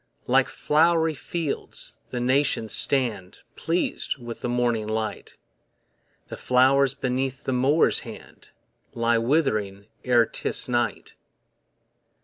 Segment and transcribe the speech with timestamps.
[0.25, 5.37] Like flow'ry fields the nations stand Pleas'd with the morning light;
[6.29, 8.49] The flowers beneath the Mower's hand
[8.95, 11.13] Lie withering e'er 'tis night.